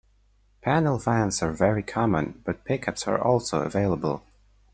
Panel 0.63 0.97
vans 0.97 1.43
are 1.43 1.51
very 1.53 1.83
common, 1.83 2.41
but 2.43 2.65
pickups 2.65 3.07
are 3.07 3.23
also 3.23 3.61
available. 3.61 4.23